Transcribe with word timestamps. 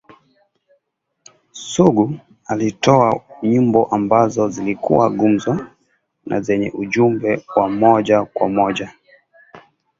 Sugu 1.51 2.15
alitoa 2.45 3.21
nyimbo 3.43 3.85
ambazo 3.85 4.49
zilikuwa 4.49 5.09
gumzo 5.09 5.67
na 6.25 6.41
zenye 6.41 6.71
ujumbe 6.71 7.43
wa 7.55 7.69
moja 7.69 8.23
kwa 8.25 8.49
moja 8.49 8.91